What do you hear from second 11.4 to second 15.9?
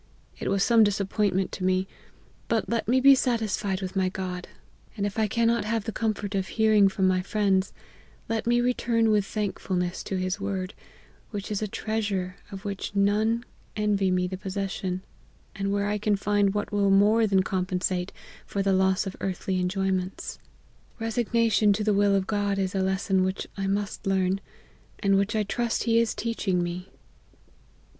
is a treasure of which none envy me the possession, and where